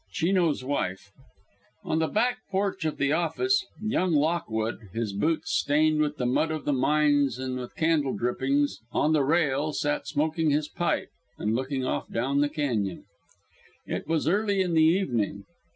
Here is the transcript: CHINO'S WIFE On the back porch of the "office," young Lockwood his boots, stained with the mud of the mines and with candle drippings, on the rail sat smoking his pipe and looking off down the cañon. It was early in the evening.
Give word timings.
CHINO'S 0.13 0.63
WIFE 0.63 1.11
On 1.83 1.99
the 1.99 2.07
back 2.07 2.39
porch 2.49 2.85
of 2.85 2.97
the 2.97 3.11
"office," 3.13 3.67
young 3.79 4.13
Lockwood 4.15 4.89
his 4.93 5.13
boots, 5.13 5.51
stained 5.51 6.01
with 6.01 6.17
the 6.17 6.25
mud 6.25 6.49
of 6.49 6.65
the 6.65 6.73
mines 6.73 7.37
and 7.37 7.59
with 7.59 7.75
candle 7.75 8.15
drippings, 8.17 8.79
on 8.91 9.13
the 9.13 9.23
rail 9.23 9.73
sat 9.73 10.07
smoking 10.07 10.49
his 10.49 10.67
pipe 10.67 11.09
and 11.37 11.53
looking 11.53 11.85
off 11.85 12.09
down 12.11 12.41
the 12.41 12.49
cañon. 12.49 13.03
It 13.85 14.07
was 14.07 14.27
early 14.27 14.59
in 14.61 14.73
the 14.73 14.81
evening. 14.81 15.43